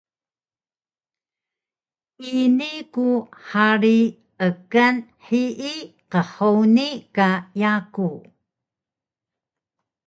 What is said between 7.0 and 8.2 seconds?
ka yaku